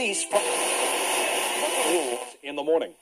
police 0.00 0.24
from 0.24 0.40
in 2.42 2.56
the 2.56 2.62
morning. 2.62 2.94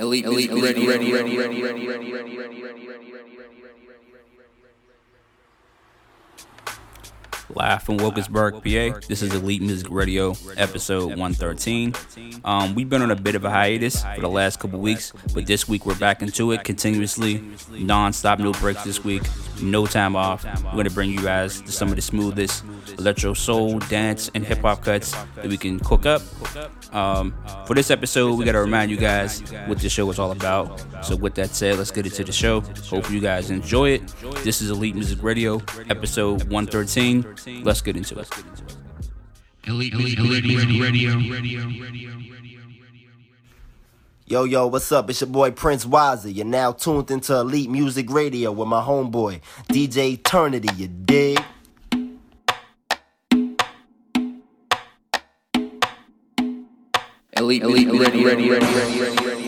Elite, 0.00 0.24
elite, 0.24 0.50
ready, 0.50 0.84
ready, 0.88 1.12
ready, 1.12 1.38
ready, 1.38 1.62
ready, 1.62 1.86
ready, 1.86 1.86
ready, 1.86 2.36
ready, 2.36 2.62
ready. 2.62 3.37
Live 7.54 7.82
from 7.82 7.96
Wilkinsburg, 7.96 8.54
PA. 8.56 9.00
This 9.08 9.22
is 9.22 9.34
Elite 9.34 9.62
Music 9.62 9.86
Radio, 9.90 10.34
episode 10.58 11.16
113. 11.16 11.94
Um, 12.44 12.74
we've 12.74 12.88
been 12.90 13.00
on 13.00 13.10
a 13.10 13.16
bit 13.16 13.34
of 13.34 13.44
a 13.44 13.50
hiatus 13.50 14.02
for 14.14 14.20
the 14.20 14.28
last 14.28 14.60
couple 14.60 14.78
weeks, 14.80 15.12
but 15.32 15.46
this 15.46 15.66
week 15.66 15.86
we're 15.86 15.94
back 15.98 16.20
into 16.20 16.52
it 16.52 16.62
continuously, 16.64 17.42
non-stop, 17.70 18.38
no 18.38 18.52
breaks 18.52 18.84
this 18.84 19.02
week, 19.02 19.22
no 19.62 19.86
time 19.86 20.14
off. 20.14 20.44
We're 20.64 20.72
gonna 20.72 20.90
bring 20.90 21.10
you 21.10 21.22
guys 21.22 21.62
some 21.66 21.88
of 21.88 21.96
the 21.96 22.02
smoothest 22.02 22.64
electro 22.98 23.32
soul, 23.32 23.78
dance, 23.78 24.30
and 24.34 24.44
hip 24.44 24.58
hop 24.58 24.84
cuts 24.84 25.12
that 25.36 25.46
we 25.46 25.56
can 25.56 25.80
cook 25.80 26.04
up. 26.04 26.22
Um, 26.94 27.34
for 27.66 27.74
this 27.74 27.90
episode, 27.90 28.38
we 28.38 28.44
gotta 28.44 28.60
remind 28.60 28.90
you 28.90 28.98
guys 28.98 29.40
what 29.66 29.78
the 29.78 29.88
show 29.88 30.10
is 30.10 30.18
all 30.18 30.32
about. 30.32 30.80
So 31.04 31.16
with 31.16 31.34
that 31.36 31.50
said, 31.50 31.78
let's 31.78 31.90
get 31.90 32.04
into 32.04 32.24
the 32.24 32.32
show. 32.32 32.60
Hope 32.60 33.10
you 33.10 33.20
guys 33.20 33.50
enjoy 33.50 33.90
it. 33.90 34.08
This 34.44 34.60
is 34.60 34.70
Elite 34.70 34.94
Music 34.94 35.22
Radio, 35.22 35.62
episode 35.88 36.44
113. 36.44 37.36
Let's 37.46 37.80
get 37.80 37.96
into 37.96 38.18
it. 38.18 38.28
Elite, 39.66 39.92
elite, 39.92 40.18
elite, 40.18 40.44
radio, 40.44 40.82
radio. 40.82 42.18
Yo, 44.26 44.44
yo, 44.44 44.66
what's 44.66 44.90
up? 44.92 45.08
It's 45.08 45.20
your 45.20 45.28
boy 45.28 45.50
Prince 45.52 45.86
Wiser. 45.86 46.28
You're 46.28 46.44
now 46.44 46.72
tuned 46.72 47.10
into 47.10 47.34
Elite 47.36 47.70
Music 47.70 48.10
Radio 48.10 48.52
with 48.52 48.68
my 48.68 48.82
homeboy, 48.82 49.40
DJ 49.68 50.14
Eternity, 50.14 50.68
you 50.76 50.88
dig? 50.88 51.38
Elite, 57.36 57.62
elite, 57.62 57.88
elite, 57.88 58.00
ready, 58.06 58.24
ready, 58.24 58.50
ready, 58.50 59.00
ready, 59.00 59.00
ready. 59.00 59.47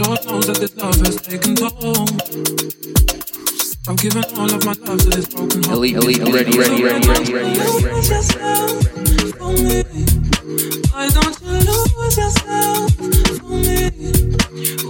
Lord 0.00 0.24
knows 0.24 0.46
that 0.46 0.56
this 0.56 0.74
love 0.76 0.96
has 1.04 1.16
taken 1.20 1.54
toll. 1.56 2.08
i 3.86 3.92
all 4.38 4.50
of 4.54 4.64
my 4.64 4.72
love 4.86 4.98
to 4.98 5.10
this 5.10 5.28
broken 5.28 5.62
heart. 5.62 5.76
Elite, 5.76 5.96
elite, 5.96 6.18
ready, 6.20 6.56
ready, 6.58 6.82
ready, 6.82 7.06
ready, 7.06 7.32
ready. 7.34 7.54
Don't 9.38 9.58
you? 11.42 11.60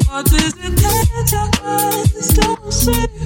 What 0.06 0.26
is 0.32 0.54
it 0.58 0.76
that 0.78 1.06
your? 1.32 3.19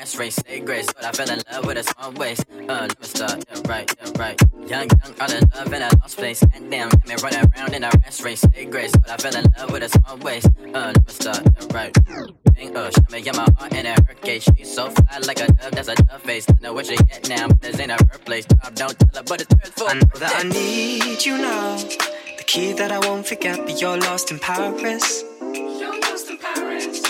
Around 0.00 0.14
in 0.14 0.18
a 0.18 0.18
race 0.18 0.38
race. 0.46 0.60
Grace, 0.64 0.86
but 0.92 1.04
I 1.04 1.12
fell 1.12 1.30
in 1.30 1.42
love 1.52 1.66
with 1.66 1.78
a 1.78 1.82
small 1.82 2.12
waist. 2.12 2.44
Uh, 2.50 2.64
let 2.66 3.00
me 3.00 3.06
start. 3.06 3.44
Yeah, 3.48 3.60
right, 3.68 3.94
yeah, 4.00 4.10
right. 4.18 4.40
Young, 4.66 4.88
young, 4.88 5.14
all 5.20 5.32
in 5.32 5.50
love 5.54 5.72
in 5.72 5.82
a 5.82 5.90
lost 6.00 6.16
place. 6.16 6.44
Goddamn, 6.44 6.88
got 6.88 7.08
me 7.08 7.14
running 7.22 7.50
around 7.56 7.74
in 7.74 7.84
a 7.84 7.90
race 8.04 8.22
race. 8.22 8.40
Stay 8.40 8.64
grace, 8.64 8.92
but 8.92 9.10
I 9.10 9.16
fell 9.16 9.36
in 9.36 9.44
love 9.58 9.72
with 9.72 9.82
a 9.82 9.88
small 9.88 10.16
waist. 10.18 10.48
Uh, 10.58 10.92
let 10.94 11.06
me 11.06 11.12
start. 11.12 11.42
Yeah, 11.44 11.66
right. 11.74 11.96
Bang, 12.54 12.76
uh, 12.76 12.90
shot 12.90 13.10
me 13.10 13.18
in 13.18 13.36
my 13.36 13.48
heart 13.56 13.72
in 13.72 13.86
a 13.86 13.94
hurricane. 13.94 14.40
She's 14.40 14.74
so 14.74 14.90
fly 14.90 15.18
like 15.26 15.40
a 15.40 15.52
dove, 15.52 15.72
that's 15.72 15.88
a 15.88 15.94
dove 15.94 16.22
face. 16.22 16.46
I 16.48 16.54
know 16.60 16.72
what 16.72 16.86
she 16.86 16.96
get 16.96 17.28
now, 17.28 17.48
but 17.48 17.60
this 17.60 17.80
ain't 17.80 17.90
a 17.90 17.94
her 17.94 18.18
place. 18.18 18.46
Top, 18.46 18.74
don't 18.74 18.98
tell 18.98 19.08
her, 19.14 19.22
but 19.22 19.40
it's 19.42 19.54
hers 19.54 19.72
for 19.76 19.88
I 19.90 19.94
know 19.94 20.18
that 20.18 20.44
I 20.44 20.48
need 20.48 21.24
you 21.24 21.38
now. 21.38 21.76
The 21.76 22.44
key 22.46 22.72
that 22.74 22.90
I 22.92 22.98
won't 23.06 23.26
forget, 23.26 23.58
but 23.58 23.80
you're 23.80 23.98
lost 23.98 24.30
in 24.30 24.38
Paris. 24.38 25.24
you're 25.42 26.00
lost 26.00 26.30
in 26.30 26.38
Paris. 26.38 27.02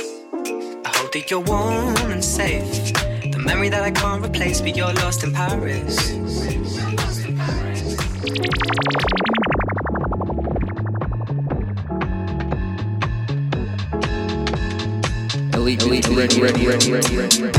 I 0.84 0.90
hope 0.96 1.12
that 1.12 1.30
you're 1.30 1.40
warm 1.40 2.10
and 2.10 2.24
safe. 2.24 2.79
Memory 3.60 3.76
that 3.76 3.82
I 3.82 3.90
can't 3.90 4.24
replace, 4.24 4.62
but 4.62 4.74
you're 4.74 4.90
lost 4.94 5.22
in 5.22 5.34
Paris. 5.34 6.12
Elite, 15.52 15.82
elite, 15.82 16.08
ready, 16.08 16.40
ready, 16.40 16.66
ready, 16.66 16.90
ready, 16.90 17.18
ready, 17.18 17.42
ready. 17.42 17.49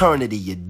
Eternity, 0.00 0.38
you 0.38 0.69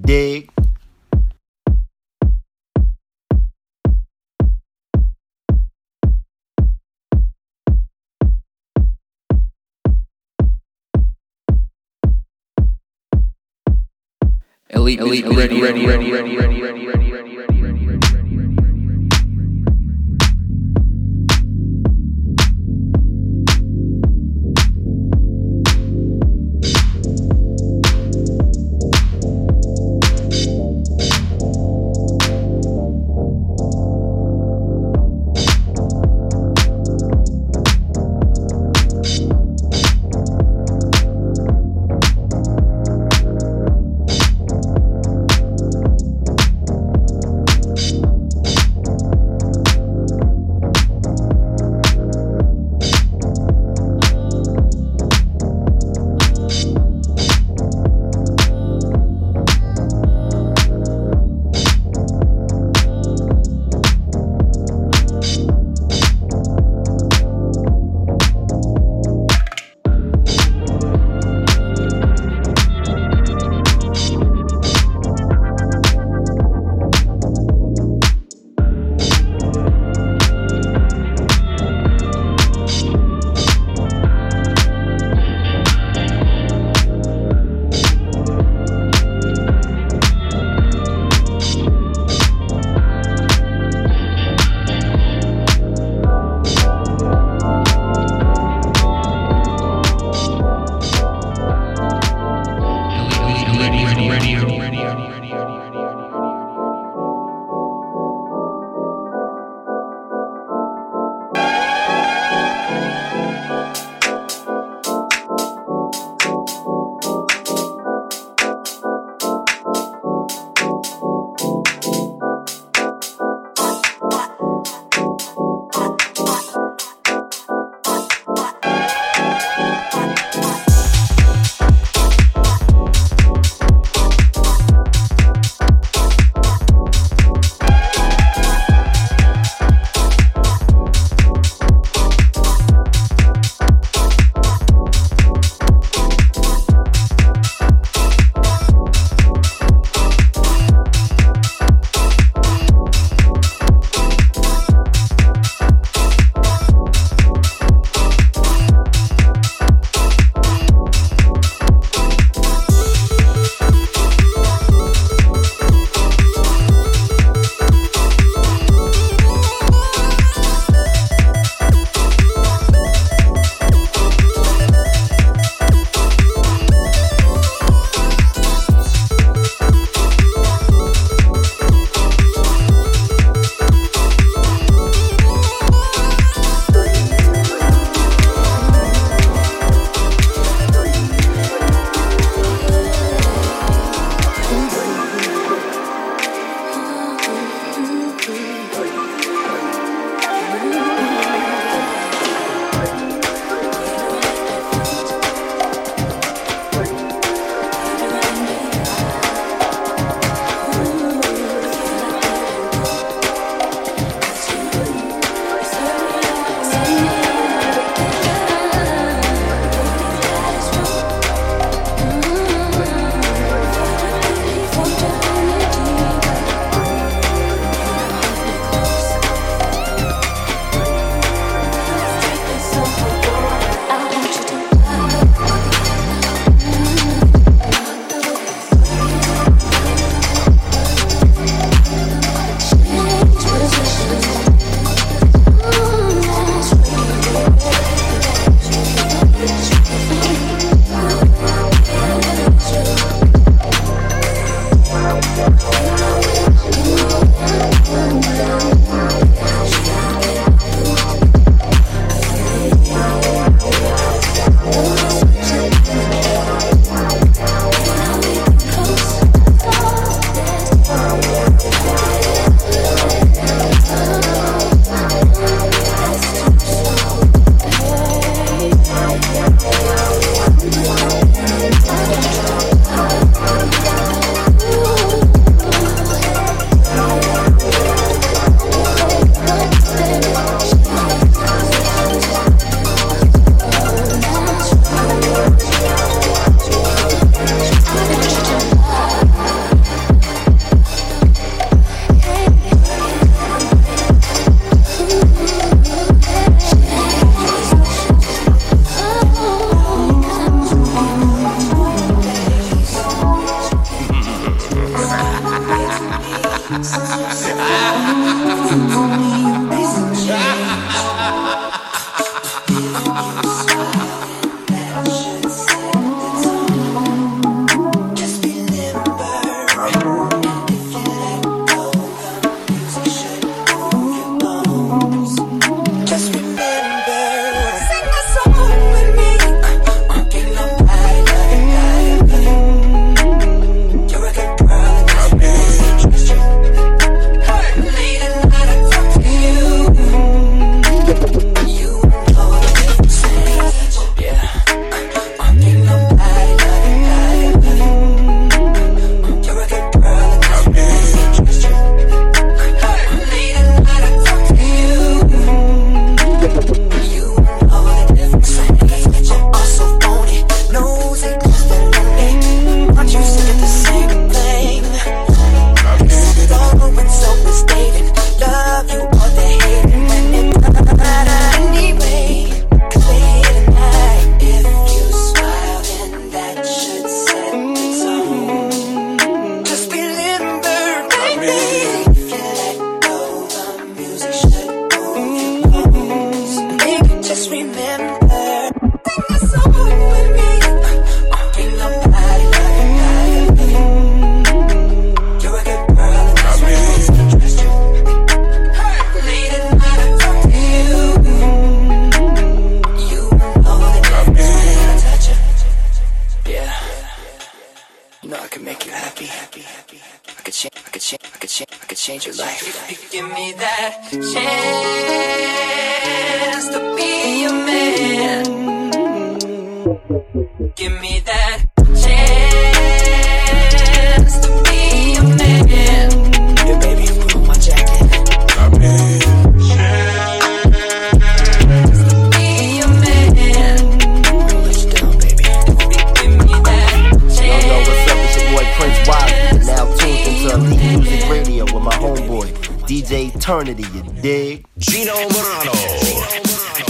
Eternity, 453.41 453.81
you 453.91 454.03
dig? 454.21 454.65
Gino 454.77 455.15
Morano. 455.15 455.71
Back 455.71 456.80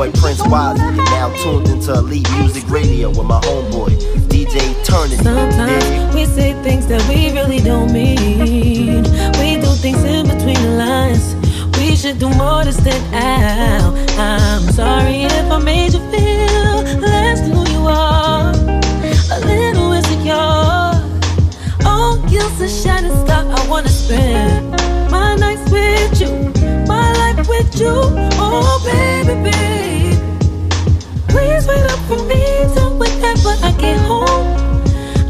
boy 0.00 0.10
Prince. 0.12 0.38
You're 0.38 0.50
now 0.50 1.30
tuned 1.42 1.68
into 1.68 1.92
Elite 1.92 2.26
Music 2.32 2.64
Radio 2.70 3.10
with 3.10 3.26
my 3.26 3.38
homeboy, 3.40 3.90
DJ 4.28 4.56
Eternity. 4.80 5.22
Sometimes 5.22 6.14
we 6.14 6.24
say 6.24 6.54
things 6.62 6.86
that 6.86 7.06
we 7.06 7.30
really 7.32 7.58
don't 7.58 7.92
mean. 7.92 9.02
We 9.40 9.60
do 9.60 9.70
things 9.84 10.02
in 10.04 10.26
between 10.26 10.60
the 10.66 10.74
lines. 10.78 11.34
We 11.76 11.96
should 11.96 12.18
do 12.18 12.30
more 12.30 12.64
to 12.64 12.72
stand 12.72 13.14
out. 13.14 13.92
I'm 14.18 14.62
sorry 14.72 15.24
if 15.24 15.50
I 15.52 15.58
made 15.58 15.92
you 15.92 16.00
feel 16.10 16.76
less 17.00 17.40
than 17.42 17.52
who 17.52 17.68
you 17.70 17.86
are. 17.86 18.52
A 19.36 19.38
little 19.52 19.92
insecure. 19.92 20.96
Oh, 21.84 22.24
guilt's 22.30 22.60
a 22.62 22.68
shining 22.68 23.16
star. 23.26 23.44
I 23.44 23.68
wanna 23.68 23.90
spend 23.90 24.70
my 25.10 25.34
nights 25.36 25.70
with 25.70 26.20
you, 26.22 26.49
Oh, 27.62 28.80
baby, 28.84 29.34
baby. 29.42 30.16
Please 31.28 31.66
wait 31.66 31.84
up 31.90 31.98
for 32.08 32.16
me 32.24 32.42
till 32.72 32.96
I 33.62 33.72
get 33.72 33.98
home. 34.00 34.56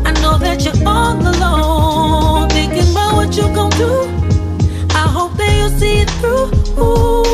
I 0.06 0.12
know 0.22 0.38
that 0.38 0.64
you're 0.64 0.88
all 0.88 1.18
alone, 1.18 2.48
what 3.16 3.36
you 3.36 3.42
do. 3.76 4.06
I 4.94 5.08
hope 5.08 5.36
that 5.38 5.52
you 5.58 5.68
see 5.78 6.02
it 6.02 6.10
through. 6.20 6.50
You're 6.76 7.29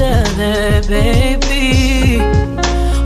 other, 0.00 0.82
baby? 0.88 2.20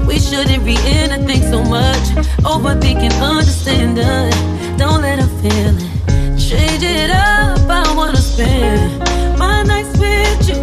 We 0.06 0.18
shouldn't 0.18 0.64
be 0.64 0.76
in 0.86 1.10
a 1.12 1.18
thing 1.26 1.42
so 1.42 1.62
much. 1.62 2.06
Overthinking, 2.44 3.20
understanding. 3.20 4.30
Don't 4.76 5.02
let 5.02 5.18
her 5.18 5.30
feel 5.42 5.76
it. 5.76 6.38
Change 6.38 6.82
it 6.82 7.10
up. 7.10 7.58
I 7.68 7.94
wanna 7.96 8.18
spend 8.18 8.98
my 9.38 9.62
nights 9.62 9.96
with 9.98 10.48
you, 10.48 10.60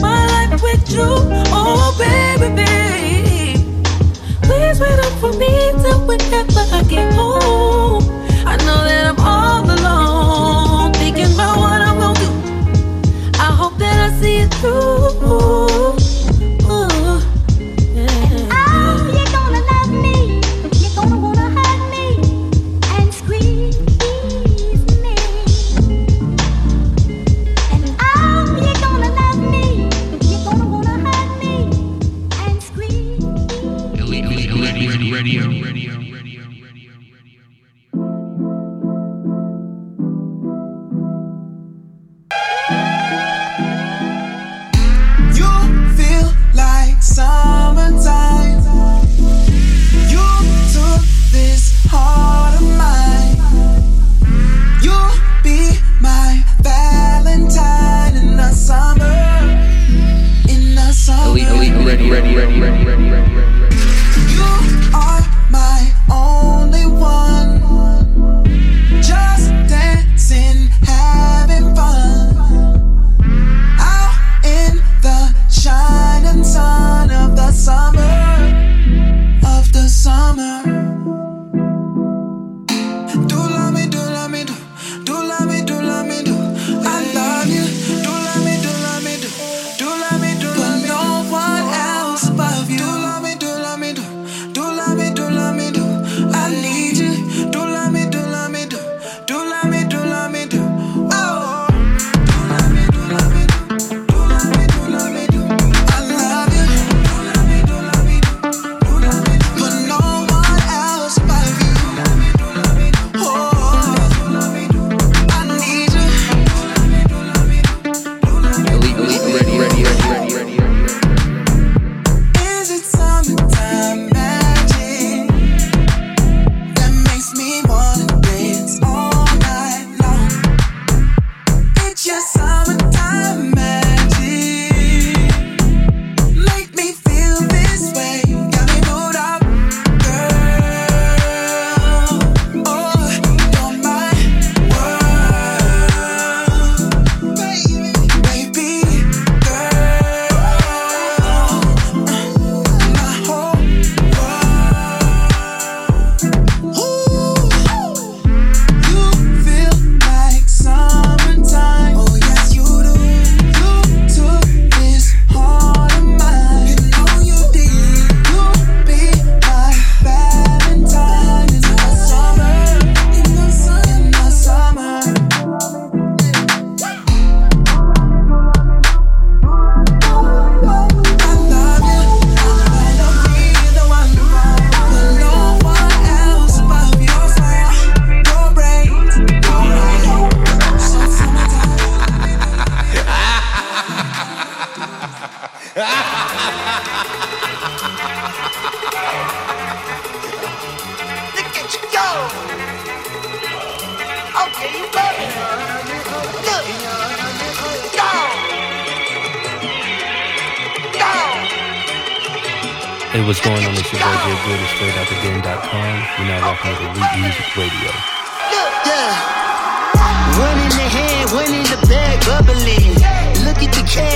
my 0.00 0.26
life 0.26 0.62
with 0.62 0.90
you. 0.90 1.06
Oh, 1.52 1.94
baby, 1.98 2.48
baby. 2.54 3.64
Please 4.42 4.80
wait 4.80 4.98
up 4.98 5.12
for 5.20 5.32
me 5.32 5.72
till 5.82 6.00
whenever 6.06 6.64
I 6.78 6.82
get 6.88 7.12
home. 7.14 7.99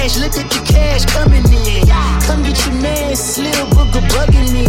Cash, 0.04 0.18
look 0.18 0.36
at 0.36 0.50
the 0.50 0.60
cash 0.68 1.04
coming 1.06 1.44
in. 1.48 1.86
Come 2.26 2.42
get 2.42 2.58
your 2.66 2.76
man, 2.80 3.16
Slim 3.16 3.68
Booker 3.70 4.04
bugging 4.12 4.52
me. 4.52 4.66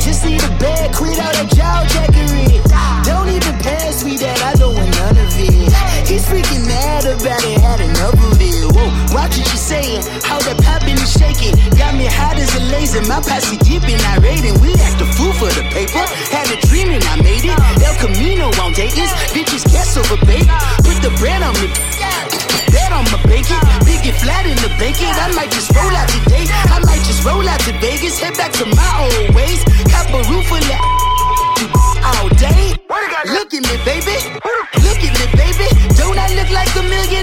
Just 0.00 0.24
need 0.24 0.42
a 0.42 0.50
bag, 0.58 0.92
quit 0.94 1.18
all 1.18 1.32
that 1.32 1.48
jaw 1.54 1.86
jackery. 1.86 2.58
Don't 3.06 3.28
even 3.28 3.54
pass 3.62 4.04
me 4.04 4.16
that, 4.18 4.42
I 4.42 4.54
don't 4.58 4.74
want 4.74 4.90
none 4.98 5.18
of 5.18 5.30
it. 5.38 5.70
He's 6.08 6.26
freaking 6.26 6.66
mad 6.66 7.04
about 7.06 7.42
it, 7.44 7.58
had 7.60 7.80
enough 7.80 8.18
of 8.18 8.40
it. 8.40 8.58
Whoa, 8.74 8.90
watch 9.14 9.38
what 9.38 9.46
you 9.46 9.58
saying, 9.58 10.02
how 10.26 10.38
that 10.42 10.58
popping 10.62 10.98
and 10.98 11.10
shaking. 11.10 11.54
Got 11.78 11.94
me 11.94 12.06
hot 12.06 12.38
as 12.38 12.50
a 12.58 12.62
laser, 12.74 13.02
my 13.06 13.22
posse 13.22 13.58
dipping, 13.62 14.00
I 14.02 14.18
raiding. 14.18 14.58
We 14.60 14.74
act 14.82 15.00
a 15.00 15.06
fool 15.14 15.32
for 15.38 15.50
the 15.54 15.62
paper, 15.70 16.02
had 16.34 16.50
a 16.50 16.58
dream 16.66 16.90
and 16.90 17.04
I 17.06 17.22
made 17.22 17.46
it. 17.46 17.54
El 17.54 17.94
Camino 18.02 18.50
on 18.58 18.72
Dayton's, 18.74 19.12
bitches 19.30 19.62
guess 19.70 19.96
over 19.96 20.18
bait. 20.26 20.46
Put 20.82 20.98
the 21.06 21.14
bread 21.22 21.42
on 21.42 21.54
me. 21.62 21.70
Bet 22.72 22.92
on 22.92 23.04
my 23.12 23.20
bacon, 23.28 23.60
big 23.84 24.00
and 24.06 24.16
flat 24.16 24.46
in 24.46 24.56
bacon. 24.82 25.14
I 25.14 25.30
might 25.38 25.50
just 25.52 25.70
roll 25.70 25.94
out 25.94 26.08
today. 26.08 26.46
I 26.74 26.78
might 26.82 27.04
just 27.06 27.24
roll 27.24 27.46
out 27.48 27.60
to 27.60 27.72
Vegas, 27.78 28.18
head 28.18 28.34
back 28.34 28.52
to 28.58 28.66
my 28.66 28.90
old 29.04 29.34
ways. 29.36 29.62
Cop 29.92 30.10
a 30.10 30.20
roof 30.28 30.44
full 30.50 30.58
of 30.58 30.82
all 32.10 32.28
day. 32.34 32.74
Look 33.30 33.54
at 33.54 33.62
me, 33.62 33.76
baby. 33.86 34.16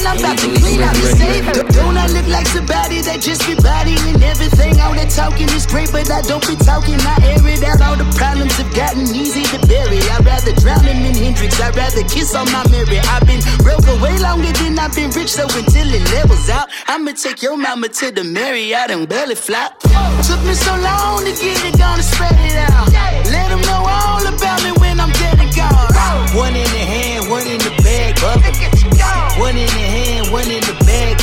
Like 0.04 0.16
a 0.16 0.20
million? 0.20 0.20
I'm 0.20 0.20
about 0.20 0.38
to 0.40 0.48
clean 0.60 0.82
out 0.82 0.96
the 0.96 1.08
safe. 1.18 1.46
Don't 1.76 1.98
I 1.98 2.08
look 2.08 2.28
like 2.28 2.48
somebody 2.48 3.02
that 3.02 3.22
just 3.22 3.46
be 3.48 3.56
bodying 3.56 4.22
everything? 4.24 4.80
All 4.80 4.94
that 4.96 5.10
talking 5.10 5.50
is 5.56 5.66
great, 5.66 5.92
but 5.92 6.10
I 6.12 6.22
don't 6.22 6.46
be 6.46 6.56
talking. 6.56 7.00
I 7.00 7.16
air 7.26 7.44
it 7.44 7.64
out. 7.64 7.82
All 7.82 7.98
the 7.98 8.08
problems 8.16 8.56
have 8.58 8.72
gotten 8.76 9.04
easy 9.16 9.44
to 9.56 9.60
bury. 9.68 10.00
I'd 10.14 10.26
rather 10.26 10.54
drown 10.60 10.84
him 10.84 11.04
in 11.06 11.16
Hendrix. 11.16 11.60
I'd 11.60 11.76
rather 11.76 12.04
kiss 12.08 12.36
on 12.36 12.48
my 12.52 12.64
mirror. 12.70 13.02
I've 13.12 13.26
been 13.26 13.42
broke 13.64 13.86
way 14.02 14.18
longer 14.20 14.52
than 14.60 14.80
I've 14.80 14.96
been 14.96 15.12
rich, 15.12 15.34
so 15.34 15.44
until 15.44 15.88
it 15.90 16.04
levels 16.14 16.50
out, 16.50 16.70
I'ma 16.88 17.12
take 17.12 17.42
your 17.42 17.58
mama 17.58 17.90
to 17.90 18.12
the 18.12 18.24
Marriott 18.24 18.92
and 18.92 19.08
belly 19.08 19.36
flop. 19.36 19.80
Took 19.80 20.42
me 20.44 20.54
so 20.54 20.76
long 20.78 21.26
to 21.26 21.32
get 21.32 21.64
it, 21.66 21.78
gonna 21.78 22.04
spread 22.04 22.36
it 22.40 22.58
out. 22.70 23.19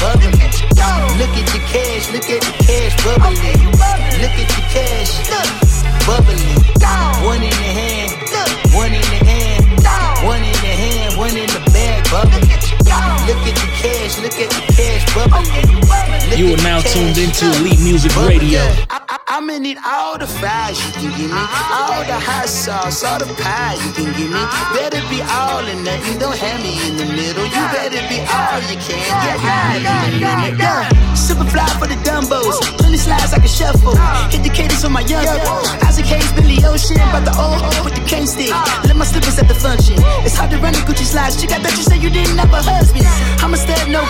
Bubbling. 0.00 0.36
Look 1.16 1.34
at 1.36 1.46
the 1.52 1.60
cash, 1.72 2.12
look 2.12 2.28
at 2.28 2.40
the 2.42 2.52
cash 2.64 2.94
bubbling. 3.04 3.60
Look 4.20 4.36
at 4.36 4.48
the 4.48 4.62
cash, 4.72 5.12
bubbling. 6.06 6.56
One 7.24 7.42
in 7.42 7.50
the 7.50 7.70
hand, 7.78 8.12
one 8.74 8.92
in 8.92 9.02
the 9.02 9.20
hand, 9.24 9.64
one 10.24 10.42
in 10.42 10.52
the 10.52 10.72
hand, 10.82 11.16
one 11.18 11.36
in 11.36 11.46
the 11.48 11.60
bag, 11.72 12.04
bubbling. 12.10 12.48
Look 13.26 13.42
at 13.48 13.56
the 13.56 13.68
cash, 13.80 14.18
look 14.20 14.38
at 14.38 14.50
the 14.50 14.60
cash 14.72 15.04
bubbling. 15.14 15.85
You 16.34 16.52
are 16.52 16.62
now 16.66 16.80
tuned 16.80 17.16
into 17.16 17.46
Elite 17.62 17.78
Music 17.80 18.10
Radio. 18.26 18.58
I, 18.90 18.98
I, 19.08 19.38
I'ma 19.38 19.58
need 19.58 19.78
all 19.86 20.18
the 20.18 20.26
fries 20.26 20.74
you 20.74 20.92
can 20.92 21.10
give 21.14 21.30
me, 21.30 21.38
all 21.38 22.02
the 22.02 22.18
hot 22.18 22.48
sauce, 22.50 23.04
all 23.06 23.18
the 23.18 23.30
pie 23.38 23.78
you 23.78 23.90
can 23.94 24.10
give 24.18 24.34
me. 24.34 24.42
Better 24.74 25.00
be 25.06 25.22
all 25.22 25.62
or 25.62 25.78
nothing, 25.86 26.18
don't 26.18 26.36
have 26.36 26.60
me 26.60 26.76
in 26.82 26.98
the 26.98 27.06
middle. 27.06 27.46
You 27.46 27.62
better 27.70 28.02
be 28.10 28.18
all 28.26 28.58
you 28.66 28.76
can, 28.76 29.00
get 29.00 29.38
high 29.38 29.78
in 29.78 30.18
the 30.18 30.26
limit. 30.26 30.58
Yeah. 30.58 31.14
Super 31.14 31.46
fly 31.46 31.64
for 31.78 31.86
the 31.86 31.96
dumbos, 32.02 32.58
plenty 32.76 32.98
slides 32.98 33.32
like 33.32 33.44
a 33.44 33.48
shuffle. 33.48 33.96
Hit 34.28 34.42
the 34.42 34.50
cadence 34.50 34.84
on 34.84 34.92
my 34.92 35.06
young 35.06 35.24
Isaac 35.86 36.06
Hayes, 36.06 36.32
Billy 36.34 36.58
Ocean, 36.66 37.00
but 37.14 37.24
the 37.24 37.32
old 37.38 37.62
with 37.86 37.94
the 37.94 38.04
cane 38.04 38.26
stick. 38.26 38.50
Let 38.84 38.96
my 38.96 39.06
slippers 39.06 39.38
at 39.38 39.48
the 39.48 39.54
function. 39.54 39.96
It's 40.26 40.36
hard 40.36 40.50
to 40.50 40.58
run 40.58 40.74
the 40.74 40.82
Gucci 40.84 41.06
slides. 41.06 41.40
Chick, 41.40 41.52
I 41.52 41.62
bet 41.62 41.72
you 41.78 41.86
say 41.86 41.96
you 41.96 42.10
didn't 42.10 42.36
have 42.36 42.52
a 42.52 42.60
husband. 42.60 43.06
I'ma 43.40 43.56
stud, 43.56 43.88
no. 43.88 44.02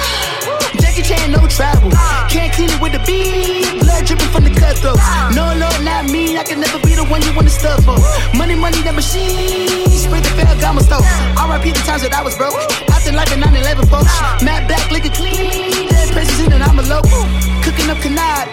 Jackie 1.02 1.30
no 1.30 1.46
travel. 1.46 1.90
Can't 2.32 2.52
clean 2.52 2.70
it 2.70 2.80
with 2.80 2.92
the 2.92 3.02
beat. 3.04 3.82
Blood 3.84 4.06
dripping 4.06 4.32
from 4.32 4.44
the 4.44 4.50
cutthroats. 4.50 5.04
No, 5.36 5.52
no, 5.52 5.68
not 5.84 6.08
me. 6.08 6.38
I 6.38 6.42
can 6.42 6.60
never 6.60 6.80
be 6.80 6.94
the 6.96 7.04
one 7.04 7.20
you 7.20 7.34
wanna 7.36 7.50
stuff 7.50 7.84
for. 7.84 8.00
Money, 8.36 8.54
money, 8.54 8.80
the 8.80 8.92
machine. 8.92 9.92
Spray 9.92 10.20
the 10.20 10.32
Ferragamo 10.32 10.80
stove. 10.80 11.04
RIP 11.36 11.74
the 11.74 11.82
times 11.84 12.00
that 12.00 12.14
I 12.14 12.22
was 12.22 12.36
broke. 12.36 12.56
After 12.88 13.12
life 13.12 13.32
in 13.32 13.40
9 13.40 13.54
11, 13.54 13.86
folks. 13.86 14.08
Matt 14.40 14.68
Black, 14.68 14.90
liquor 14.90 15.12
clean. 15.12 15.88
Dead 15.88 16.08
president 16.12 16.54
and 16.54 16.62
I'm 16.62 16.78
a 16.78 16.82
local. 16.82 17.22
Cooking 17.60 17.90
up 17.92 17.98
canard. 18.00 18.48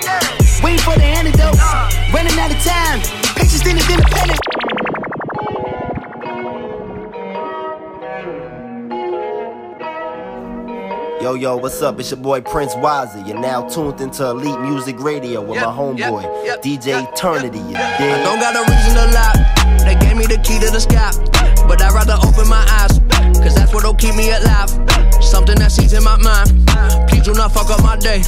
Waiting 0.59 0.83
for 0.83 0.99
the 0.99 1.07
antidote. 1.07 1.55
Running 2.11 2.37
out 2.39 2.51
of 2.51 2.59
time. 2.59 2.99
Patience 3.39 3.65
in 3.65 3.77
it, 3.77 3.87
independent. 3.89 4.52
Yo, 11.23 11.35
yo, 11.35 11.55
what's 11.55 11.81
up? 11.81 11.97
It's 12.01 12.11
your 12.11 12.19
boy 12.19 12.41
Prince 12.41 12.75
Wazzy. 12.75 13.25
You're 13.25 13.39
now 13.39 13.65
tuned 13.69 14.01
into 14.01 14.27
Elite 14.27 14.59
Music 14.59 14.99
Radio 14.99 15.39
with 15.39 15.55
my 15.55 15.71
homeboy, 15.71 16.21
DJ 16.61 17.09
Eternity. 17.09 17.59
You 17.59 17.77
I 17.77 18.21
don't 18.25 18.41
got 18.41 18.57
a 18.57 18.69
reason 18.69 18.93
to 18.93 19.05
lie. 19.15 19.77
They 19.85 19.95
gave 20.05 20.17
me 20.17 20.25
the 20.25 20.35
key 20.43 20.59
to 20.59 20.69
the 20.69 20.81
sky. 20.81 21.11
But 21.65 21.81
I'd 21.81 21.93
rather 21.93 22.17
open 22.27 22.49
my 22.49 22.67
eyes. 22.71 22.99
Cause 23.39 23.55
that's 23.55 23.73
what'll 23.73 23.93
keep 23.93 24.15
me 24.15 24.31
alive. 24.31 24.69
Something 25.23 25.55
that 25.59 25.71
sees 25.71 25.93
in 25.93 26.03
my 26.03 26.17
mind. 26.17 26.49
Please 27.07 27.23
do 27.23 27.33
not 27.33 27.53
fuck 27.53 27.69
up 27.69 27.81
my 27.81 27.95
day. 27.95 28.21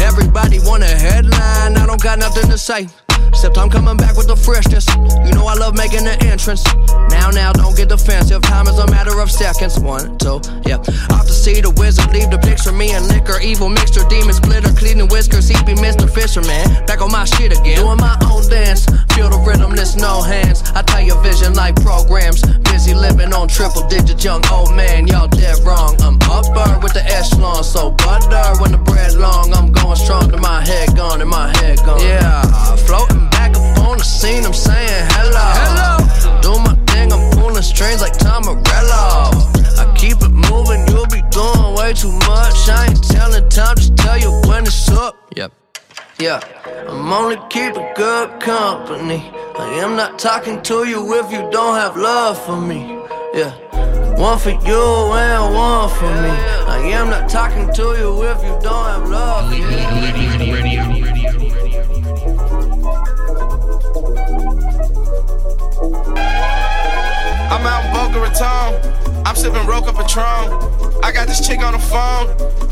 Everybody 0.00 0.58
want 0.60 0.84
a 0.84 0.86
headline. 0.86 1.76
I 1.76 1.84
don't 1.84 2.02
got 2.02 2.18
nothing 2.18 2.48
to 2.48 2.56
say. 2.56 2.88
Except 3.32 3.56
I'm 3.56 3.70
coming 3.70 3.96
back 3.96 4.14
with 4.14 4.28
the 4.28 4.36
freshness. 4.36 4.86
You 5.24 5.32
know 5.32 5.48
I 5.48 5.54
love 5.54 5.74
making 5.74 6.04
the 6.04 6.14
entrance. 6.28 6.62
Now, 7.08 7.30
now, 7.32 7.50
don't 7.50 7.74
get 7.74 7.88
defensive. 7.88 8.42
Time 8.42 8.68
is 8.68 8.78
a 8.78 8.86
matter 8.92 9.18
of 9.20 9.30
seconds. 9.32 9.80
One, 9.80 10.18
two, 10.18 10.38
yeah. 10.68 10.76
Off 11.16 11.26
to 11.26 11.32
see 11.32 11.60
the 11.64 11.72
wizard, 11.80 12.12
leave 12.12 12.30
the 12.30 12.38
picture. 12.38 12.72
Me 12.72 12.92
and 12.92 13.08
liquor, 13.08 13.40
evil 13.40 13.70
mixture, 13.70 14.04
demon 14.12 14.34
splitter, 14.34 14.68
cleaning 14.76 15.08
whiskers. 15.08 15.48
He 15.48 15.56
be 15.64 15.72
Mr. 15.80 16.04
Fisherman. 16.04 16.84
Back 16.84 17.00
on 17.00 17.10
my 17.10 17.24
shit 17.24 17.56
again. 17.56 17.80
Doing 17.80 17.98
my 17.98 18.20
own 18.28 18.44
dance. 18.52 18.84
Feel 19.16 19.32
the 19.32 19.40
rhythm, 19.48 19.74
there's 19.74 19.96
no 19.96 20.20
hands. 20.20 20.62
I 20.76 20.82
tell 20.82 21.00
your 21.00 21.20
vision 21.24 21.54
like 21.54 21.74
programs. 21.80 22.44
Busy 22.68 22.92
living 22.92 23.32
on 23.32 23.48
triple 23.48 23.88
digit, 23.88 24.22
young 24.22 24.44
old 24.52 24.76
man. 24.76 25.08
Y'all 25.08 25.26
dead 25.26 25.56
wrong. 25.64 25.96
I'm 26.04 26.20
upper 26.28 26.78
with 26.84 26.92
the 26.92 27.02
echelon. 27.08 27.64
So 27.64 27.92
butter 27.92 28.60
when 28.60 28.72
the 28.72 28.78
bread 28.78 29.14
long. 29.14 29.54
I'm 29.54 29.72
going 29.72 29.96
strong 29.96 30.30
to 30.30 30.36
my 30.36 30.60
head 30.64 30.94
gone 30.94 31.20
and 31.22 31.30
my 31.30 31.48
head 31.58 31.78
gone. 31.78 32.00
Yeah, 32.00 32.76
floating 32.76 33.21
back 33.30 33.56
up 33.56 33.78
on 33.86 33.98
the 33.98 34.04
scene. 34.04 34.44
I'm 34.44 34.52
saying 34.52 35.06
hello. 35.12 35.46
Hello. 35.62 36.40
Do 36.40 36.58
my 36.60 36.74
thing, 36.86 37.12
I'm 37.12 37.30
pulling 37.32 37.62
strings 37.62 38.00
like 38.00 38.16
Tom 38.18 38.44
Morello. 38.44 39.30
I 39.78 39.94
keep 39.96 40.18
it 40.22 40.30
moving, 40.50 40.86
you'll 40.88 41.06
be 41.06 41.22
doing 41.30 41.74
way 41.76 41.92
too 41.92 42.12
much. 42.28 42.68
I 42.68 42.86
ain't 42.88 43.02
telling 43.08 43.48
time, 43.48 43.76
just 43.76 43.96
tell 43.96 44.18
you 44.18 44.30
when 44.48 44.64
it's 44.64 44.90
up. 44.90 45.14
Yep. 45.36 45.52
Yeah, 46.18 46.40
I'm 46.88 47.12
only 47.12 47.36
keeping 47.50 47.86
good 47.96 48.40
company. 48.40 49.30
I 49.58 49.80
am 49.82 49.96
not 49.96 50.18
talking 50.18 50.62
to 50.62 50.84
you 50.86 51.00
if 51.18 51.32
you 51.32 51.48
don't 51.50 51.76
have 51.76 51.96
love 51.96 52.40
for 52.44 52.60
me. 52.60 52.80
Yeah, 53.34 53.52
one 54.16 54.38
for 54.38 54.50
you 54.50 54.84
and 55.14 55.54
one 55.54 55.88
for 55.90 56.12
me. 56.22 56.34
I 56.68 56.78
am 56.94 57.10
not 57.10 57.28
talking 57.28 57.72
to 57.74 57.82
you 57.82 58.22
if 58.22 58.42
you 58.44 58.58
don't 58.62 58.86
have 58.92 59.08
love 59.08 59.50
for 59.50 60.62
me. 60.62 60.71
I'm 67.52 67.66
out 67.66 67.84
in 67.84 67.92
Boca 67.92 68.18
Raton. 68.18 69.11
I'm 69.24 69.36
sipping 69.36 69.66
Roca 69.66 69.92
Patron. 69.92 70.50
I 71.02 71.12
got 71.12 71.28
this 71.28 71.46
chick 71.46 71.60
on 71.60 71.72
the 71.72 71.78
phone. 71.78 72.26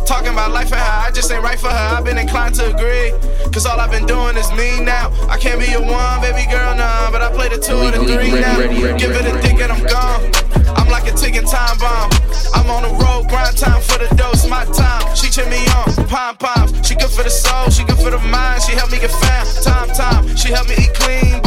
Talking 0.06 0.32
about 0.32 0.50
life 0.50 0.72
and 0.72 0.80
how 0.80 1.06
I 1.06 1.10
just 1.10 1.30
ain't 1.30 1.42
right 1.42 1.58
for 1.58 1.68
her. 1.68 1.96
I've 1.96 2.04
been 2.04 2.18
inclined 2.18 2.54
to 2.56 2.74
agree. 2.74 3.12
Cause 3.52 3.66
all 3.66 3.78
I've 3.78 3.90
been 3.90 4.06
doing 4.06 4.36
is 4.36 4.50
me 4.52 4.80
now. 4.80 5.12
I 5.28 5.38
can't 5.38 5.60
be 5.60 5.72
a 5.72 5.80
one, 5.80 6.20
baby 6.20 6.50
girl, 6.50 6.74
nah. 6.74 7.10
But 7.10 7.22
I 7.22 7.30
play 7.30 7.48
the 7.48 7.58
two 7.58 7.78
and 7.78 7.94
the 7.94 8.00
three 8.04 8.32
now. 8.32 8.56
Give 8.98 9.10
it 9.10 9.26
a 9.26 9.34
dick 9.42 9.60
and 9.60 9.72
I'm 9.72 9.84
gone. 9.86 10.30
I'm 10.76 10.88
like 10.88 11.06
a 11.06 11.14
ticking 11.16 11.46
time 11.46 11.78
bomb. 11.78 12.10
I'm 12.54 12.70
on 12.70 12.82
the 12.82 12.92
road, 13.04 13.28
grind 13.28 13.56
time 13.56 13.80
for 13.82 13.98
the 13.98 14.12
dose, 14.16 14.46
my 14.48 14.64
time. 14.66 15.14
She 15.14 15.30
cheer 15.30 15.48
me 15.48 15.62
on, 15.78 16.06
pom 16.06 16.36
poms. 16.36 16.74
She 16.86 16.94
good 16.94 17.10
for 17.10 17.22
the 17.22 17.30
soul, 17.30 17.70
she 17.70 17.84
good 17.84 17.98
for 17.98 18.10
the 18.10 18.18
mind. 18.18 18.62
She 18.62 18.72
help 18.72 18.90
me 18.90 18.98
get 18.98 19.10
fam, 19.10 19.46
time, 19.62 19.88
time. 19.94 20.36
She 20.36 20.50
help 20.50 20.68
me 20.68 20.74
eat 20.78 20.94
clean. 20.94 21.40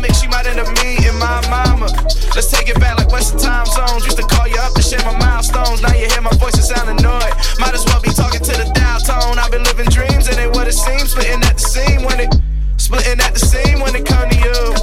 Make 0.00 0.14
she 0.14 0.26
might 0.28 0.46
end 0.46 0.58
up 0.58 0.66
me 0.82 0.96
and 1.06 1.18
my 1.18 1.44
mama. 1.50 1.86
Let's 2.34 2.50
take 2.50 2.68
it 2.68 2.80
back 2.80 2.96
like 2.96 3.10
Western 3.12 3.38
time 3.38 3.66
zones. 3.66 4.04
Used 4.04 4.16
to 4.16 4.22
call 4.38 4.48
you 4.48 4.60
up 4.62 4.72
to 4.74 4.82
share 4.82 5.02
my 5.04 5.18
milestones. 5.18 5.82
Now 5.82 5.92
you 5.94 6.06
hear 6.06 6.22
my 6.22 6.34
voice 6.38 6.54
and 6.54 6.64
sound 6.64 6.88
annoyed. 6.88 7.34
Might 7.58 7.74
as 7.74 7.84
well 7.86 8.00
be 8.00 8.10
talking 8.10 8.40
to 8.40 8.54
the 8.54 8.70
dial 8.74 9.00
tone. 9.00 9.38
I've 9.38 9.50
been 9.50 9.64
living 9.64 9.90
dreams, 9.90 10.28
and 10.28 10.38
ain't 10.38 10.54
what 10.54 10.68
it 10.68 10.74
seems. 10.74 11.10
Splitting 11.10 11.42
at 11.42 11.58
the 11.58 11.66
seam 11.66 12.02
when 12.04 12.20
it, 12.20 12.30
splitting 12.76 13.18
at 13.18 13.34
the 13.34 13.40
seam 13.40 13.80
when 13.80 13.94
it 13.96 14.06
come 14.06 14.30
to 14.30 14.38
you. 14.38 14.77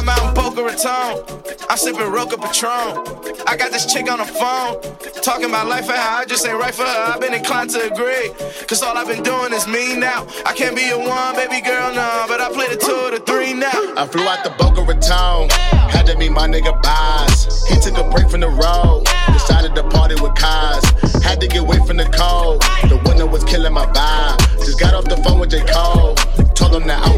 I'm 0.00 0.08
out 0.08 0.28
in 0.28 0.34
Boca 0.34 0.64
Raton. 0.64 1.22
I'm 1.68 1.76
sipping 1.76 2.10
Roca 2.10 2.38
Patron. 2.38 3.04
I 3.46 3.54
got 3.54 3.70
this 3.70 3.84
chick 3.84 4.10
on 4.10 4.16
the 4.16 4.24
phone. 4.24 4.80
Talking 5.20 5.50
about 5.50 5.66
life 5.66 5.90
and 5.90 5.98
how 5.98 6.20
I 6.20 6.24
just 6.24 6.46
ain't 6.46 6.58
right 6.58 6.72
for 6.72 6.84
her. 6.84 7.12
I've 7.12 7.20
been 7.20 7.34
inclined 7.34 7.68
to 7.76 7.92
agree. 7.92 8.32
Cause 8.66 8.82
all 8.82 8.96
I've 8.96 9.08
been 9.08 9.22
doing 9.22 9.52
is 9.52 9.68
me 9.68 9.98
now. 9.98 10.26
I 10.46 10.54
can't 10.54 10.74
be 10.74 10.88
a 10.88 10.96
one, 10.96 11.36
baby 11.36 11.60
girl, 11.60 11.92
no. 11.92 12.24
But 12.28 12.40
I 12.40 12.48
play 12.48 12.68
the 12.68 12.80
two 12.80 12.96
or 12.96 13.10
the 13.10 13.20
three 13.26 13.52
now. 13.52 13.76
I 13.98 14.06
flew 14.06 14.24
out 14.26 14.42
the 14.42 14.56
Boca 14.56 14.80
Raton. 14.80 15.50
Had 15.92 16.06
to 16.06 16.16
meet 16.16 16.32
my 16.32 16.48
nigga 16.48 16.80
Boz. 16.82 17.68
He 17.68 17.78
took 17.78 17.98
a 17.98 18.08
break 18.08 18.30
from 18.30 18.40
the 18.40 18.48
road. 18.48 19.04
Decided 19.34 19.74
to 19.74 19.82
party 19.90 20.14
with 20.14 20.34
cars. 20.34 20.82
Had 21.22 21.42
to 21.42 21.46
get 21.46 21.60
away 21.60 21.76
from 21.86 21.98
the 21.98 22.08
cold. 22.16 22.62
The 22.88 22.96
winter 23.04 23.26
was 23.26 23.44
killing 23.44 23.74
my 23.74 23.84
vibe. 23.84 24.64
Just 24.64 24.80
got 24.80 24.94
off 24.94 25.04
the 25.04 25.18
phone 25.18 25.40
with 25.40 25.50
J. 25.50 25.60
Cole. 25.68 26.14
Told 26.56 26.74
him 26.74 26.88
that 26.88 27.04
I'm 27.04 27.09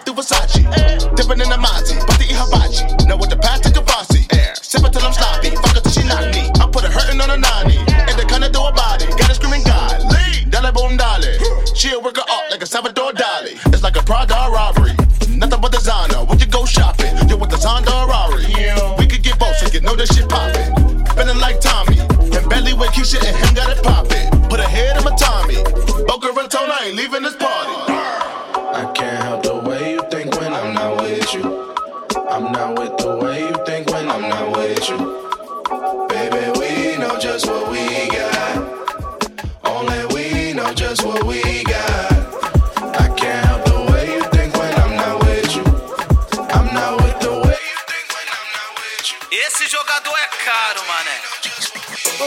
Life 0.00 0.06
through 0.06 0.24
Versace. 0.24 1.16
Dipping 1.16 1.40
in 1.44 1.48
the 1.50 1.58
Monty. 1.60 1.92
About 2.00 2.16
to 2.16 2.24
eat 2.24 2.32
hibachi. 2.32 2.88
What 3.20 3.28
the 3.28 3.36
past 3.36 3.64
took 3.64 3.76
a 3.76 3.82
bossy. 3.84 4.24
Sipping 4.56 4.92
till 4.92 5.04
I'm 5.04 5.12
sloppy. 5.12 5.50
Fuck 5.60 5.76
her 5.76 5.80
till 5.84 5.92
she 5.92 6.08
knock 6.08 6.24
me. 6.32 6.48
I 6.56 6.64
put 6.72 6.84
her 6.84 6.92
hurting 6.92 7.20
on 7.20 7.28
a 7.28 7.36
90. 7.36 7.76
And 8.08 8.16
the 8.16 8.24
kind 8.24 8.44
of 8.44 8.52
through 8.52 8.64
her 8.64 8.72
body. 8.72 9.04
Got 9.20 9.28
her 9.28 9.36
screaming 9.36 9.64
God. 9.64 10.00
Dale 10.48 10.72
boom 10.72 10.96
dale. 10.96 11.36
She'll 11.76 12.00
work 12.00 12.16
her 12.16 12.24
up 12.24 12.48
like 12.50 12.62
a 12.62 12.66
Salvador 12.66 13.12
Dali. 13.12 13.60
It's 13.74 13.82
like 13.82 13.96
a 13.96 14.02
Prada 14.02 14.48
robbery. 14.48 14.96
Nothing 15.28 15.60
but 15.60 15.72
designer. 15.72 16.24
We 16.24 16.40
you 16.40 16.48
go 16.48 16.64
shopping. 16.64 17.12
You 17.28 17.36
with 17.36 17.50
the 17.50 17.60
Zonda 17.60 17.92
Rari. 18.08 18.48
We 18.96 19.04
could 19.04 19.22
get 19.22 19.38
both 19.38 19.56
so 19.60 19.68
you 19.68 19.84
know 19.84 19.96
that 19.96 20.08
shit 20.08 20.28
poppin'. 20.32 20.72
Feeling 21.12 21.40
like 21.44 21.60
Tommy. 21.60 22.00
And 22.32 22.44
Bentley 22.48 22.72
with 22.72 22.96
Keisha 22.96 23.20
and 23.20 23.36
him 23.36 23.52
got 23.52 23.68
it 23.68 23.84
poppin'. 23.84 24.48
Put 24.48 24.60
a 24.60 24.68
head 24.68 24.96
in 24.96 25.04
my 25.04 25.12
Tommy. 25.12 25.60
Boca 26.08 26.32
Raton, 26.32 26.72
I 26.72 26.88
ain't 26.88 26.96
leaving 26.96 27.22
this 27.22 27.36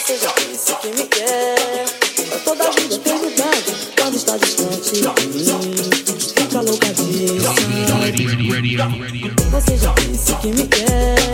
seja 0.05 0.33
isso 0.51 0.75
que 0.79 0.87
me 0.89 1.05
quer. 1.07 1.85
Mas 2.29 2.43
toda 2.43 2.69
vida 2.71 2.99
tem 2.99 3.19
quando 3.97 4.15
está 4.15 4.37
distante 4.37 4.91
de 4.91 5.01
mim. 5.01 5.75
Fica 6.35 6.61
louca 6.61 6.93
disso. 6.93 7.53
Você 9.51 9.77
já 9.77 9.95
isso 10.11 10.37
que 10.39 10.47
me 10.47 10.67
quer. 10.67 11.32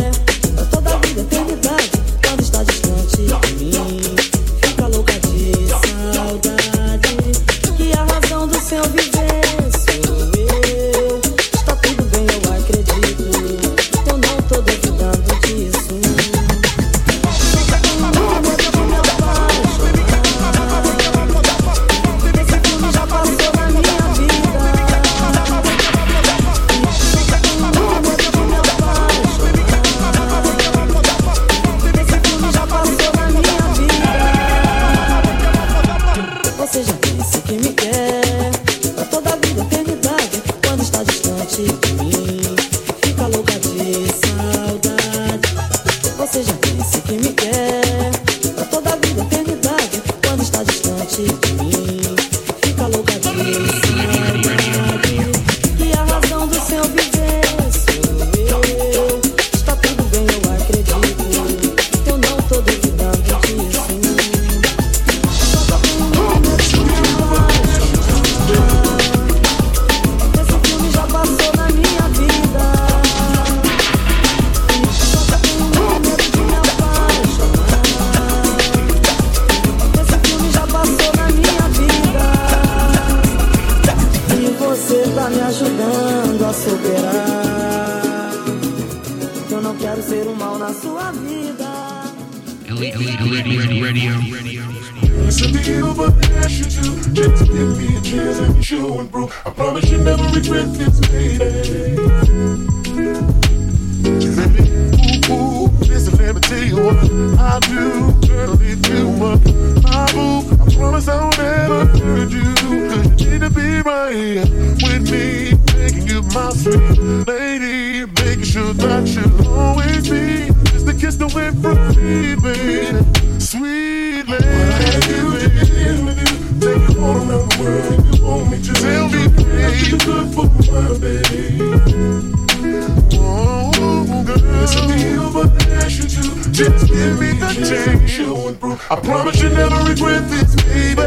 Just 136.60 136.88
give 136.88 137.20
me 137.20 137.32
the 137.40 137.48
chance. 137.68 138.12
Show 138.12 138.48
and 138.50 138.60
prove. 138.60 138.86
I 138.92 138.96
promise 138.98 139.42
you 139.42 139.50
never 139.50 139.78
regret 139.86 140.30
this, 140.30 140.56
baby. 140.56 141.02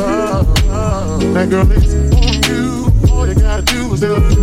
Uh, 0.00 1.18
that 1.34 1.50
girl 1.50 1.70
is 1.72 1.94
on 2.14 2.42
you. 2.48 3.12
All 3.12 3.26
you 3.28 3.34
gotta 3.34 3.62
do 3.62 3.92
is 3.92 4.00
tell 4.00 4.37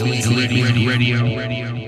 Radio. 0.00 1.83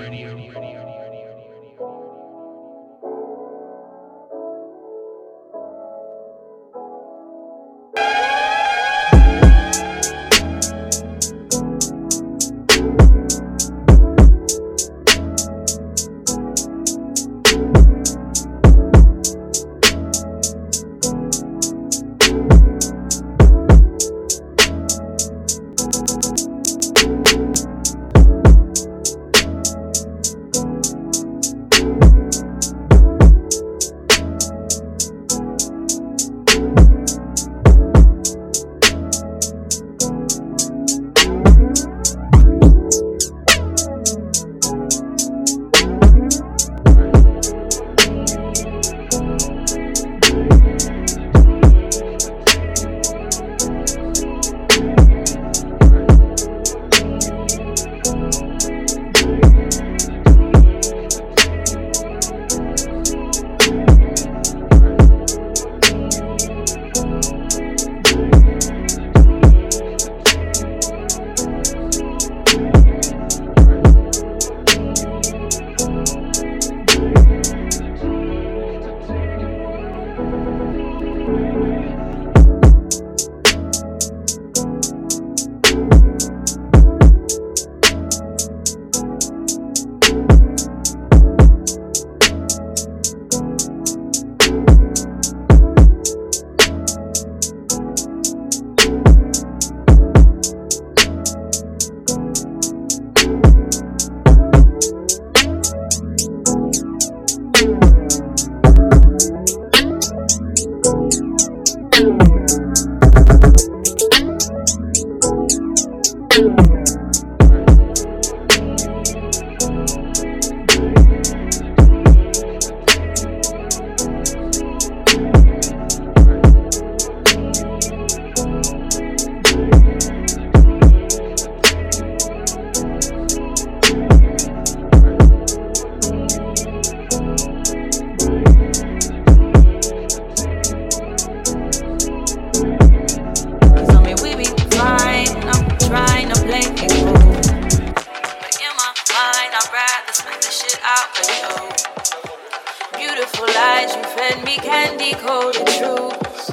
out 150.86 151.08
what 151.14 151.26
we 151.28 151.36
owe. 151.50 152.98
Beautiful 152.98 153.46
lies 153.46 153.96
you 153.96 154.02
fed 154.14 154.44
me, 154.44 154.56
candy 154.56 155.14
coated 155.14 155.66
truths. 155.66 156.50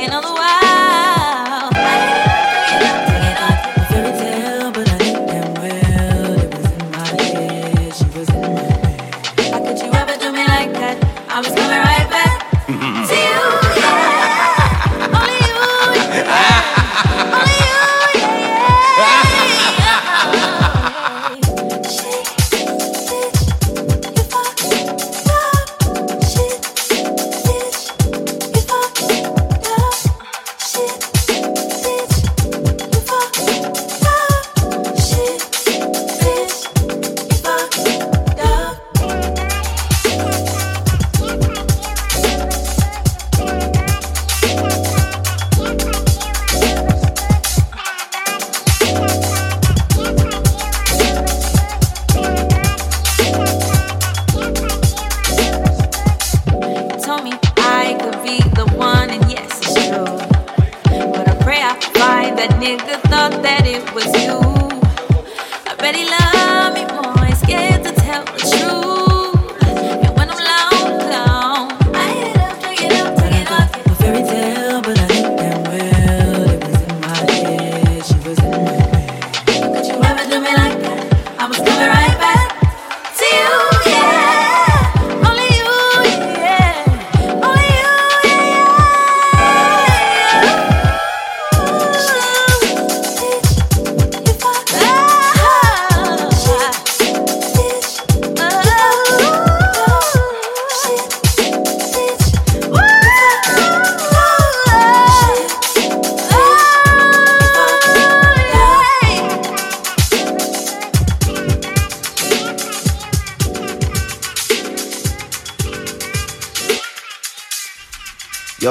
In 0.00 0.10
other 0.12 0.34
words. 0.34 0.71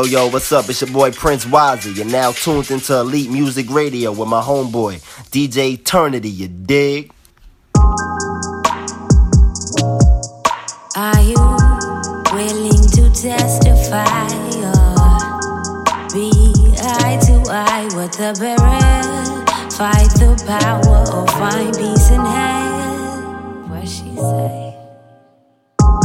Yo, 0.10 0.28
what's 0.28 0.52
up? 0.52 0.68
It's 0.68 0.82
your 0.82 0.90
boy 0.90 1.12
Prince 1.12 1.46
Wazzy. 1.46 1.96
You're 1.96 2.06
now 2.06 2.32
tuned 2.32 2.72
into 2.72 2.98
Elite 2.98 3.30
Music 3.30 3.70
Radio 3.70 4.12
with 4.12 4.28
my 4.28 4.42
homeboy, 4.42 4.96
DJ 5.30 5.74
Eternity, 5.74 6.30
you 6.30 6.48
dig? 6.48 7.12
Are 10.96 11.22
you 11.22 11.38
willing 12.34 12.82
to 12.92 13.12
testify 13.14 14.28
or 14.58 14.82
be 16.12 16.32
eye 16.82 17.20
to 17.28 17.44
eye 17.52 17.90
with 17.96 18.14
the 18.14 18.36
barrel? 18.40 19.46
Fight 19.72 20.10
the 20.20 20.44
power 20.48 21.06
or 21.16 21.28
find 21.28 21.76
peace 21.76 22.10
in 22.10 22.26
hell? 22.26 23.22
What 23.70 23.88
she 23.88 24.16
say? 24.16 24.76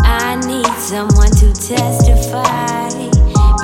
I 0.04 0.36
need 0.46 0.66
someone 0.78 1.30
to 1.30 1.52
testify. 1.54 3.05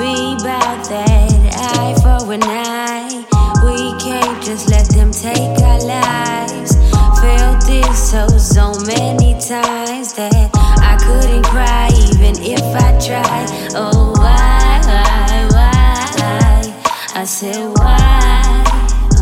Be 0.02 0.34
about 0.34 0.82
that 0.88 1.30
eye 1.78 1.94
for 2.02 2.32
an 2.32 2.42
eye. 2.42 3.24
We 3.62 3.96
can't 4.02 4.42
just 4.42 4.68
let 4.68 4.88
them 4.88 5.12
take 5.12 5.56
our 5.62 5.78
lives. 5.78 6.74
Felt 7.22 7.64
this 7.66 8.10
so 8.10 8.26
so 8.26 8.74
many 8.84 9.34
times 9.34 10.12
that 10.14 10.50
I 10.82 10.98
couldn't 11.04 11.44
cry 11.44 11.88
even 12.10 12.34
if 12.42 12.64
I 12.74 12.98
tried. 12.98 13.46
Oh 13.76 14.12
why 14.18 14.80
why 14.90 15.48
why? 15.54 16.82
I 17.14 17.22
said 17.22 17.62
why? 17.78 18.64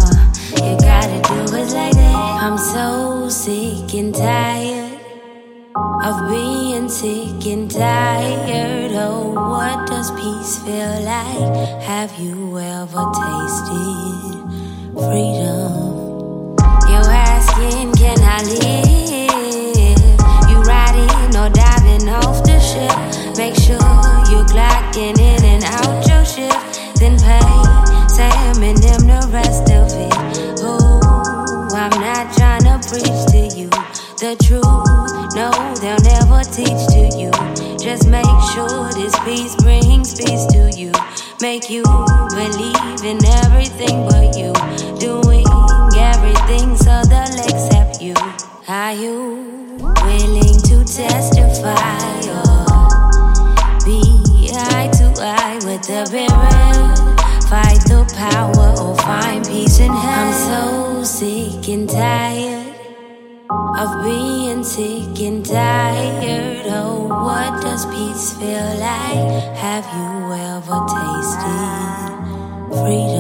Uh, 0.01 0.33
you 0.65 0.79
gotta 0.81 1.21
do 1.29 1.57
it 1.59 1.75
like 1.75 1.93
that. 1.93 2.43
I'm 2.43 2.57
so 2.57 3.29
sick 3.29 3.93
and 3.93 4.15
tired 4.15 4.90
of 6.03 6.29
being 6.29 6.89
sick 6.89 7.47
and 7.47 7.71
tired. 7.71 8.93
Oh, 8.93 9.33
what 9.33 9.87
does 9.89 10.11
peace 10.13 10.59
feel 10.65 11.03
like? 11.05 11.83
Have 11.83 12.13
you 12.19 12.59
ever 12.59 13.05
tasted 13.21 14.41
freedom? 14.93 16.57
You're 16.89 17.13
asking, 17.13 17.93
can 17.95 18.19
I 18.21 18.43
live? 18.43 18.91
You 20.51 20.61
riding 20.63 21.37
or 21.37 21.49
diving 21.51 22.09
off 22.09 22.45
the 22.45 22.59
ship? 22.61 22.97
Make 23.37 23.55
sure 23.55 23.81
you're 24.31 24.47
clocking 24.47 25.19
in 25.19 25.45
and 25.45 25.65
out 25.65 26.07
your 26.07 26.25
shift. 26.25 26.99
Then 26.99 27.17
pay 27.19 28.09
Sam 28.09 28.63
and 28.63 28.79
them 28.79 29.07
the 29.07 29.29
rest 29.33 29.71
of 29.71 29.89
it. 29.95 30.61
Oh, 30.63 31.69
I'm 31.73 31.95
not 32.01 32.35
trying 32.37 32.65
to 32.65 32.77
preach 32.89 33.21
to 33.33 33.59
you 33.59 33.71
the 34.19 34.37
truth. 34.45 34.70
Teach 36.61 36.87
to 36.89 37.09
you. 37.17 37.31
Just 37.79 38.07
make 38.07 38.37
sure 38.53 38.93
this 38.93 39.19
peace 39.25 39.57
brings 39.57 40.13
peace 40.13 40.45
to 40.53 40.71
you. 40.77 40.93
Make 41.41 41.71
you 41.71 41.83
believe 42.37 43.03
in 43.03 43.25
everything 43.45 44.05
but 44.05 44.37
you. 44.37 44.53
Doing 44.99 45.47
everything 45.97 46.77
so 46.77 47.01
they'll 47.09 47.41
accept 47.49 48.03
you. 48.03 48.15
Are 48.69 48.93
you 48.93 49.79
willing 49.81 50.61
to 50.69 50.85
testify 50.85 52.21
or 52.29 52.77
be 53.87 54.51
eye 54.53 54.91
to 54.99 55.15
eye 55.17 55.59
with 55.65 55.81
the 55.89 56.07
barrel? 56.13 57.17
Fight 57.49 57.81
the 57.89 58.05
power 58.19 58.75
or 58.85 58.97
find 58.99 59.47
peace 59.47 59.81
in 59.81 59.91
hell. 59.91 59.97
I'm 59.97 60.33
so 60.35 61.05
sick 61.05 61.69
and 61.71 61.89
tired 61.89 62.30
of 63.81 64.05
being 64.05 64.63
sick 64.63 65.19
and 65.21 65.45
tired. 65.45 66.67
Oh, 66.67 67.09
what 67.09 67.63
does 67.63 67.87
peace 67.87 68.33
feel 68.39 68.71
like? 68.79 69.57
Have 69.57 69.87
you 69.97 70.33
ever 70.53 70.79
tasted 70.93 72.11
freedom? 72.77 73.20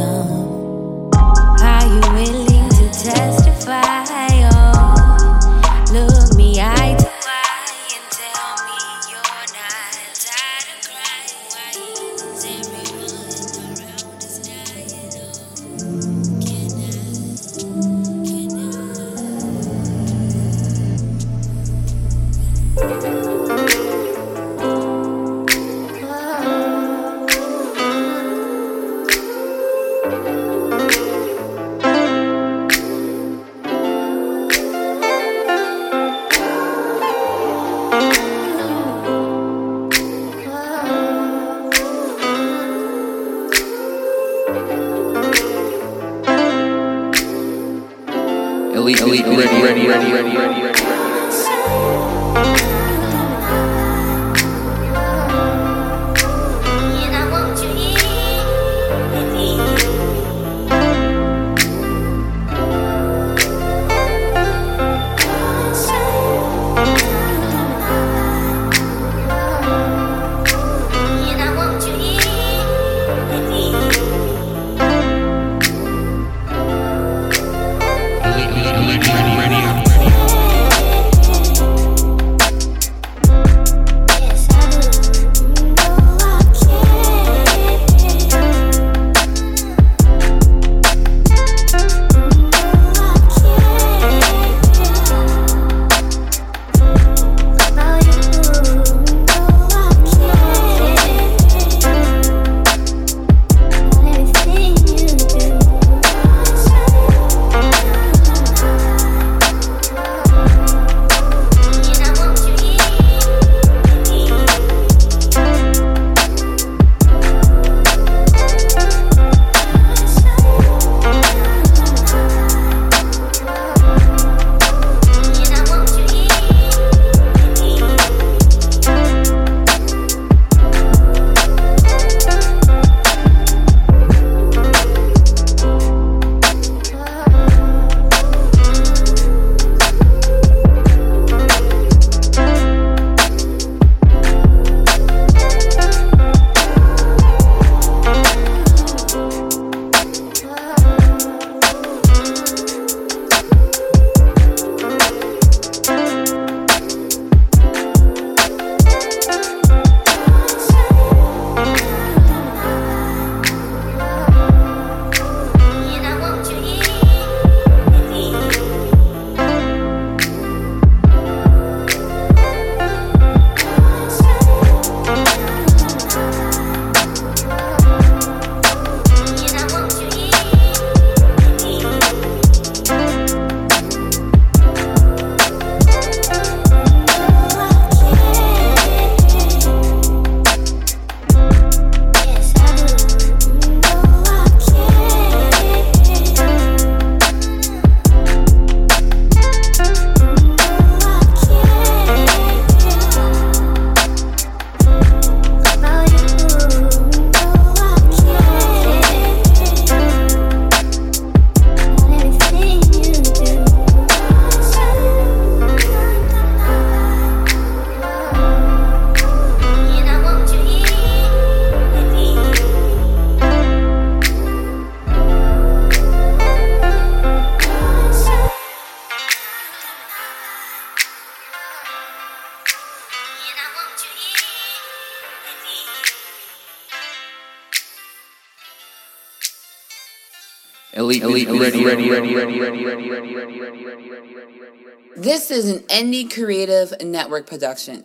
This 245.17 245.51
is 245.51 245.71
an 245.71 245.79
Indie 245.85 246.33
Creative 246.33 246.93
Network 247.01 247.47
production. 247.47 248.05